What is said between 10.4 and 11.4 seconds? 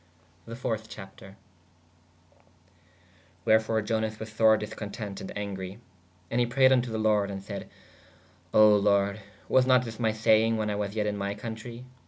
when I was yet in my